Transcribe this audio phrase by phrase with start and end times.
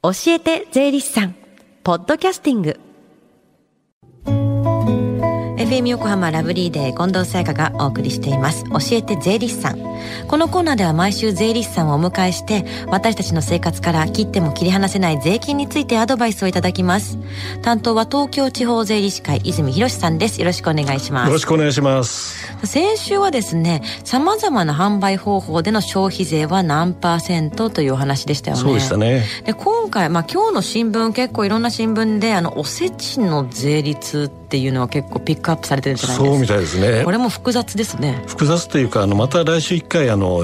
[0.00, 1.34] 教えて税理士さん。
[1.82, 2.78] ポッドキャスティング。
[5.68, 8.64] FM 横浜ラブリーデー近藤沙耶香がお送りしています。
[8.64, 9.78] 教えて税理士さん。
[10.26, 17.18] このコーナーでは毎週税理士さんをお迎えして私たちの生活から切っても切り離せない税金についてアドバイスをいただきます。
[17.60, 20.40] 担当は東京地方税理士会泉博さんです。
[20.40, 21.26] よろしくお願いします。
[21.26, 22.66] よろしくお願いします。
[22.66, 28.62] 先週はですね様々な販売方法での消費税は何パーセントというお話でしたよね。
[28.62, 29.22] そうでしたね。
[29.44, 36.30] で今回、まあ、今日の新聞結構いろんな新聞であのおせちの税率っていうのは結構ピックアップされてるんじゃないですか？
[36.30, 37.04] そうみたいですね。
[37.04, 38.22] これも複雑ですね。
[38.26, 40.42] 複雑というかあのまた来週一回あの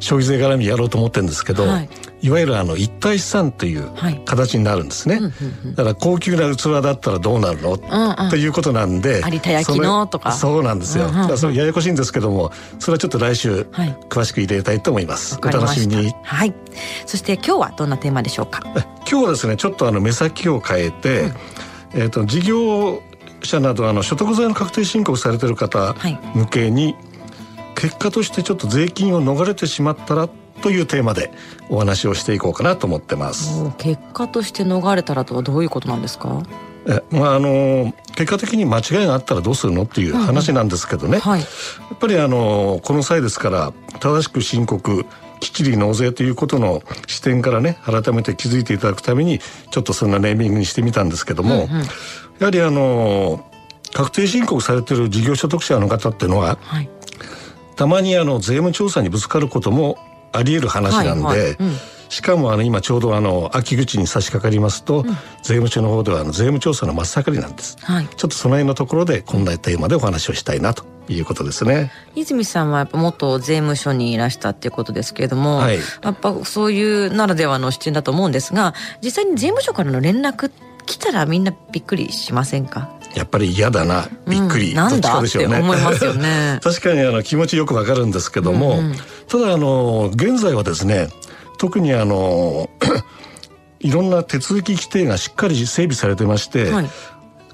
[0.00, 1.88] 消費税絡みやろうと思ってるんですけど、はい、
[2.20, 3.90] いわゆるあの一体資産という
[4.26, 5.32] 形になるんですね、はい
[5.74, 10.32] だから高級な器だったらどうなるの、うんうん、ということなんで有田焼のとか。
[10.32, 13.62] そうなんですよ、うんうんうん、それややこしいんですけどもそれはちょっと来週
[14.10, 16.12] 詳しく入れたいと思います、はい、お楽しみに。
[16.22, 16.52] はい。
[17.06, 18.62] そして今日はどんなテーマでしょうか？
[19.10, 23.02] 今日はですねちょっとあの目先を変えて、うん、えっ、ー、と事業
[23.46, 25.94] 者などあの所得税の確定申告されてる方
[26.34, 26.96] 向けに、はい
[27.76, 30.28] 結果としてちょっと税金を逃れてしまったら
[30.62, 31.32] というテーマで
[31.68, 33.68] お話をしていこうかなと思ってます。
[33.78, 36.40] 結果として逃れたらとはどういうことなんですか？
[36.86, 41.46] えまああの結果的に間違いがあったらどうするのっていう話なんですけどね、うんうんはい、や
[41.94, 45.04] っぱりあのこの際ですから正しく申告
[45.40, 51.68] きっちり納税ということの視点からね改めて気づいていただくためにちょっとそんなネーミングにしてみたんですけども、うんうん、
[52.38, 53.44] やはりあの
[53.92, 56.90] 確定申告されてる事業所得者の方っていうのは、はい、
[57.76, 59.98] たまにあの税務調査にぶつかることも
[60.32, 61.76] あり得る話なんで、はいはいうん、
[62.08, 65.04] しかもあの今ちょうどあの秋口に差し掛かりますと、うん、
[65.42, 71.92] 税務署の方ではあの税務調査の真っ盛りなんです、はい、ちょっとその辺のところでこんなテーマでお話をしたいなということですね。
[72.14, 80.50] 泉さんはやっぱ元税務署にいらしたっていうことですけれども、はい、やっぱそういうならではの視点だと思うんですが実際に税務署からの連絡
[80.86, 82.90] 来たらみんなびっくりしませんか？
[83.14, 84.08] やっぱり嫌だな。
[84.26, 86.58] びっくり、うん、なんだって思いますよね。
[86.64, 88.94] 確かにあの気持ちよくわかるんですけども、うんうん、
[89.28, 91.08] ただあの現在はですね
[91.58, 92.68] 特にあの
[93.80, 96.90] いろんな手続き規定がしっかり整備されてまして、はい、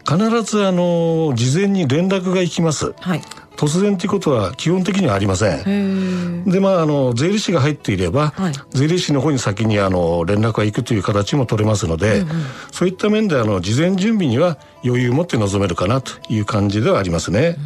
[0.08, 3.22] 必ずあの事前に連絡が行きます、はい、
[3.60, 6.44] 突然ということは基本的にはありません。
[6.44, 12.36] でまああの税理士が入っていれば、はい、税理士の方に先にあの連絡が行くという形も取れますので、うんうん、
[12.72, 17.58] そういった面であの事前準備には余裕を持って臨めるかなという感じではありますね。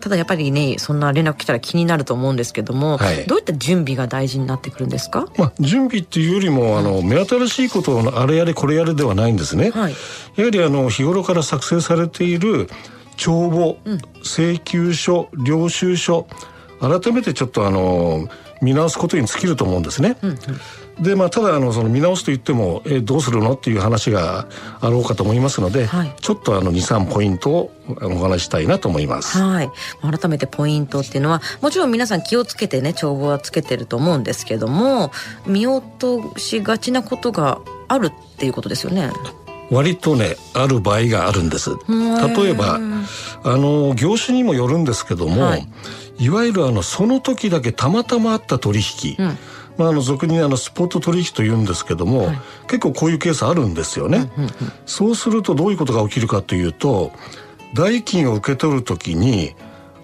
[0.00, 9.70] ただやっぱりねそんな連絡来たら気になると思うんですけども、はい、どういった準備が大事になってくるんですか、まあ、準備っていうよりもあの目新しいことをあれやれこれやれではないんですね。
[9.70, 9.94] はい、
[10.36, 12.68] やはりあの日頃から作成されている
[13.20, 13.76] 帳簿、
[14.22, 16.26] 請求書領収書
[16.80, 18.26] 改めてちょっとあの
[18.62, 20.16] 見直すことに尽きると思うんですね。
[20.22, 24.48] うんうん、でまあただあのその見直すと言ってもえどうするのっていう話が
[24.80, 29.38] あろうかと思いますので、はい、ちょっとあの23ポイントをお話したいなと思います。
[29.38, 29.70] はい。
[30.00, 35.10] 改めてポイントっていうのはもちろん皆さん気をつけてね帳簿はつけてると思うんですけども
[35.46, 39.10] 見落としがちなことがあるっていうことですよね。
[39.70, 41.70] 割とねある場合があるんです。
[41.88, 42.78] 例えば
[43.42, 45.66] あの業種にもよるんですけども、はい、
[46.18, 49.38] いわゆるあのその時だけたまたまあった取引、うん。
[49.78, 54.52] まあ、あの俗にあのスポット取引というんですけども、はい、結構こういうケースあるんですよね、うんうんうん、
[54.84, 57.12] そうするとどういうことが起きるかというと
[57.72, 59.54] 代金を受け取る時に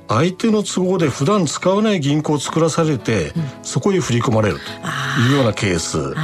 [0.08, 4.62] 相手の都合で普段使わない銀行を作らされて、うん、そこへ振り込まれると
[5.28, 6.14] いうようなケース。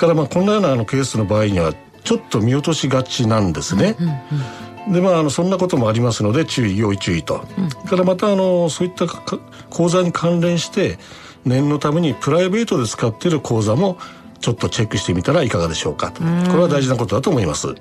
[0.00, 1.74] からまあこんなようなあのケースの場合には
[2.04, 3.96] ちょっと見落としがちなんですね。
[4.00, 10.98] うんうん、でまあ、あのそんなこともありますので注意要注意と、うん、からまたあのそういった口座に関連して
[11.44, 13.98] 念のためにプライベートで使っている口座も
[14.40, 17.74] ちょっとチェックしてみたらいかがでしょうかと、これは大事なことだと思います。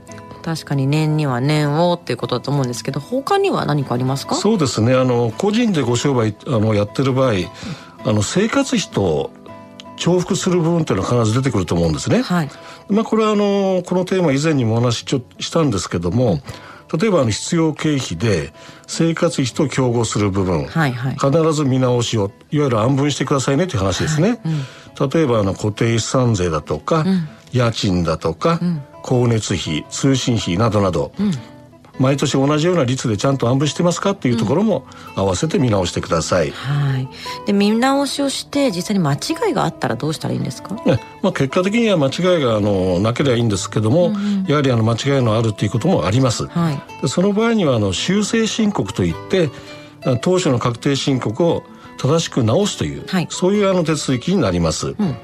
[0.44, 4.36] 確かに年には年をっていうことだと思うんですけど他には何かありますか？
[4.36, 4.96] そうですね。
[4.96, 7.34] あの個人でご商売あのやってる場合
[8.06, 9.32] あの生活費と
[10.00, 12.22] 重複する部分というのは必ず出てくると思うんですね。
[12.24, 12.50] はい、
[12.90, 16.40] まあこれはあのこのテーマ以前にもお話しちょしたんですけども。
[16.98, 18.52] 例えばあの必要経費で
[18.88, 24.30] 生活費と競合する部分、はいはい、必ず見直しをいわゆる暗分してくださいねという話ですね。
[24.30, 31.12] はいうん、例えばあの固定資産税だとか、うん、家賃だとか、うん、光熱費通信費などなど、
[32.00, 34.86] 毎年同じような率でちゃんと暗分してますかっていうところも
[35.16, 36.48] 合わせて見直してください。
[36.48, 37.10] うん、はい。
[37.46, 40.76] で見直しをして実際に間違いがあったらどうしたらいいんですか？
[40.86, 46.48] ね、まあ結果的には間違いがあのなければいいんですけども、うんうん、やはりあの間違いのあるっていうこともあります。
[46.48, 46.82] はい。
[47.02, 49.50] でその場合にはあの修正申告といって
[50.22, 51.64] 当初の確定申告を
[51.98, 54.88] 正しく直すという、はい、そういうあの手続きになります。
[54.88, 55.18] うんうん、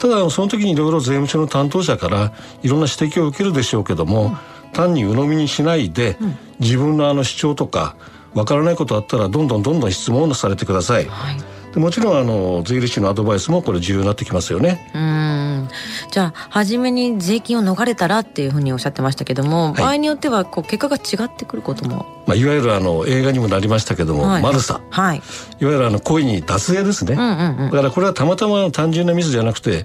[0.00, 2.32] ただその時にいろいろ税務署の担当者から
[2.62, 4.38] いろんな指摘を受けるでしょうけども、うん、
[4.74, 7.96] 単に鵜呑みにしないで、うん、自分のあの主張とか
[8.34, 11.06] わからないことあったらどんどんどんどん質問をされてください。
[11.06, 11.36] はい。
[11.72, 14.90] でもちろんあの税理士のアドバイスもこれ重要になってきますよね。
[14.94, 15.68] うん。
[16.12, 22.06] じゃあ初めに税金を逃れたらっていうふうにおっしゃってましたけども、はい、場合によってはこう結果が違ってくることも。
[22.26, 25.18] まあ、いわゆるあの映画にもなりましたけども、はい、マルサ、はい、
[25.60, 29.84] いわゆるあの恋に脱税ですね、うんうんうん、だからこれはたまたま単純なミスじゃなくて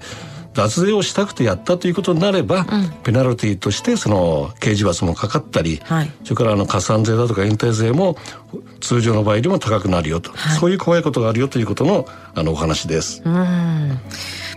[0.54, 8.16] 脱税をしたくてやったということになれば、うん、ペナルティとしてその刑事罰もかかったり、はい、それからあの加算税だとか延滞税も
[8.80, 13.22] 通常の場合よりも高くなるよと、はい、そういう怖いことがあるよということのあのお話です。
[13.24, 13.98] うん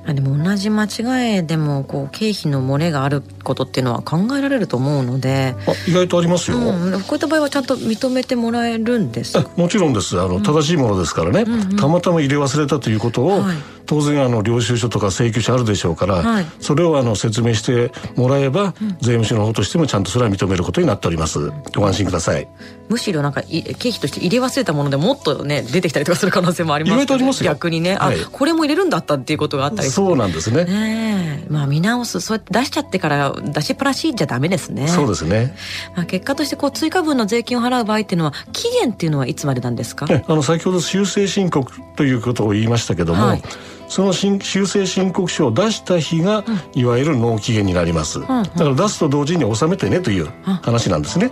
[0.05, 5.55] でも同じ間違いでもこう経費の漏れがあることっていうのは考えられると思うので。
[5.65, 10.19] あ意外とありますよ、うん、こういった場合はちゃんと認めてもらえるんですもちろんです。
[10.19, 21.51] あの、正しいものですからね、うんうん、たまたま入れ忘れたということを、はい、当然あの領収書とか請求書あるでしょうから、はい、それをあの説明してもらえば、うん、税務署の方としてもちゃんとそれは認めることになっております。
[21.75, 22.47] ご安心ください
[22.93, 27.51] むしろなんか経費として入れ忘れたものでもっとね出てきたりとかする可能性もあります、ね、意外とありますよ。
[27.51, 30.65] 逆にね、はい、あこれも入れるんだったっていうことがあったりそうなんですね。
[30.65, 32.19] ねまあ見直す。
[32.21, 34.87] そうやって出しちゃってから出しっぱなしじゃダメですね。
[34.87, 35.55] そうですね、
[35.95, 40.05] まあ、結果としてこう追加分の税金を払う場合っていうのは期限っていうのはいつまでなんですか？
[40.09, 43.43] あの先ほど修正申告ということを言いましたけども、はい
[43.87, 50.27] その修正申告書を出した日が、うん、いわゆる納期限になります、うんうん、だから出すと同時に納めてねという
[50.61, 51.31] 話なんですね、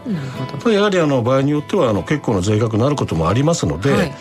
[0.66, 4.14] うん、やはりあの場合によってはあの結構な税額になることもありますので、はい。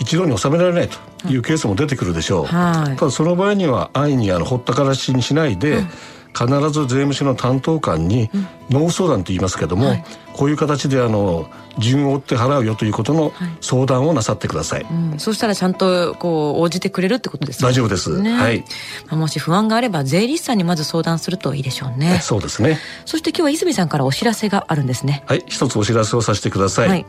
[0.00, 5.88] 一度に納められないというケースも出てくるでしょう、はい、ただその場合には安易にあのほったからしにしないで、うん、
[6.36, 8.30] 必ず税務署の担当官に
[8.70, 10.04] 納付相談と言いますけども、はい、
[10.34, 11.48] こういう形であの
[11.78, 17.68] 順を追って払うよということの相談をなさってください、はいうん、そうしたらちゃんとこう応じてくれるってことですね。
[17.68, 18.64] 大丈夫です、ね、はい。
[19.10, 22.20] もし不安があれば税理士さんにまず相談するといいでしょうね。
[22.22, 22.78] そうですね。
[23.04, 25.24] そして今日は泉さんからお知らせがあるんですね。
[25.26, 25.44] はい。
[25.46, 27.06] 一つお知らせをさせてください、はい。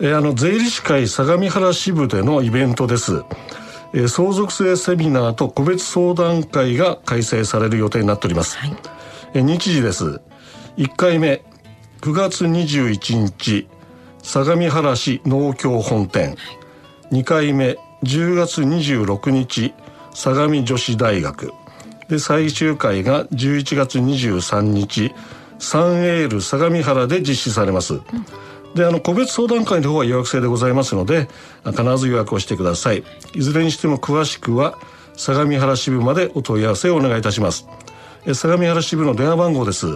[0.00, 3.22] えー、あの税理士会相模原支部でのイベントです。
[3.94, 8.58] えー、相続性セミナーと個別相談会が開催される予定になっております。
[8.58, 8.76] はい、
[9.34, 10.20] えー、日時です。
[10.76, 11.42] 1回目
[12.00, 13.68] 9月21日
[14.22, 16.34] 相模原市農協本店。
[17.12, 19.72] 2回目10月26日
[20.12, 21.52] 相模女子大学。
[22.08, 25.14] で最終回が11月23日
[25.60, 27.94] サンエール相模原で実施されます。
[27.94, 28.02] うん
[28.74, 31.28] であの個別相談会の方は予約制でございますので
[31.64, 33.04] 必ず予約をしてください。
[33.34, 34.76] いずれにしても詳しくは
[35.16, 37.68] 相模原支部までお問い合わせをお願いいたします。
[38.32, 39.86] 相模原支部の電話番号です。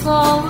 [0.00, 0.49] slow.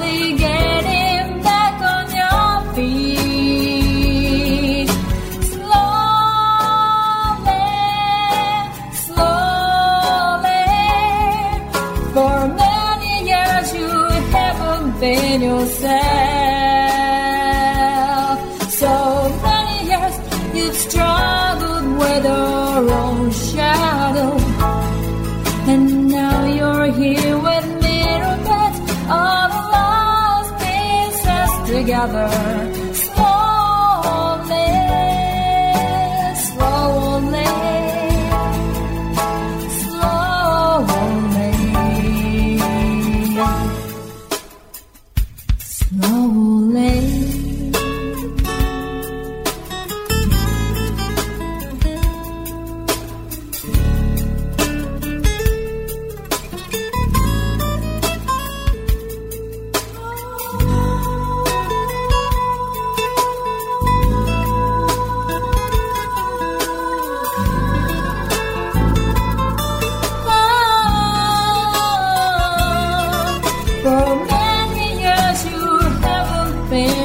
[31.81, 32.80] together.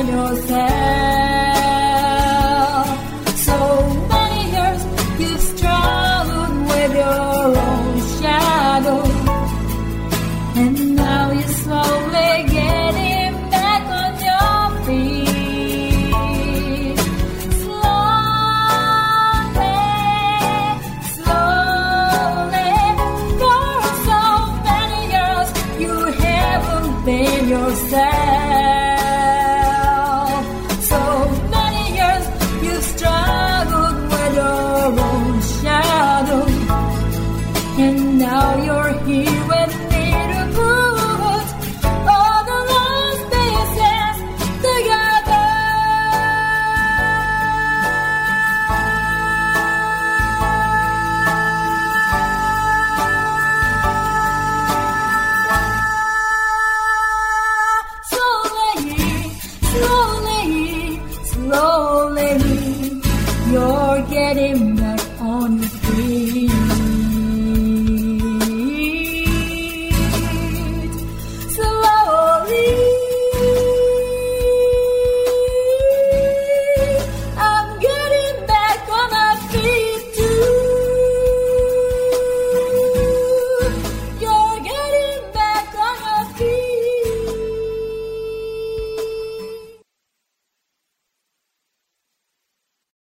[0.08, 0.66] yourself.
[3.48, 3.58] So
[4.14, 4.82] many years
[5.20, 9.04] you've struggled with your own shadow,
[10.62, 15.34] and now you're slowly getting back on your feet.
[17.64, 19.02] Slowly,
[21.18, 22.74] slowly,
[23.42, 23.74] for
[24.10, 24.22] so
[24.70, 25.50] many years
[25.84, 25.94] you
[26.26, 28.55] haven't been yourself.